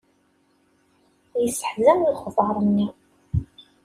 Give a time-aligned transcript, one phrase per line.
[1.43, 2.87] Yesseḥzan lexbeṛ-nni